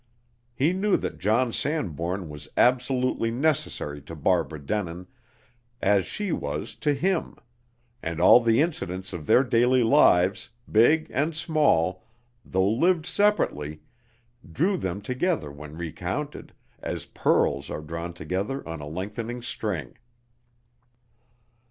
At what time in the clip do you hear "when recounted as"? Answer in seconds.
15.51-17.05